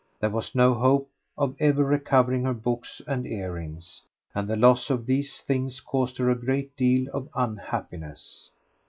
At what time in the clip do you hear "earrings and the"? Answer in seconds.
3.27-4.55